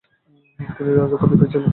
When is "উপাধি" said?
1.17-1.35